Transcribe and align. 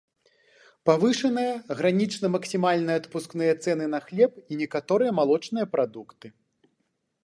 Павышаныя 0.89 1.51
гранічна 1.81 2.27
максімальныя 2.37 2.97
адпускныя 3.03 3.53
цэны 3.67 3.85
на 3.95 3.99
хлеб 4.09 4.31
і 4.51 4.61
некаторыя 4.67 5.11
малочныя 5.23 5.65
прадукты. 5.77 6.27